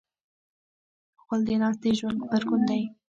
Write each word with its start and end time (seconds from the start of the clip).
غول 1.23 1.41
د 1.47 1.49
ناستې 1.61 1.89
ژوند 1.99 2.17
غبرګون 2.21 2.61
دی. 2.69 2.81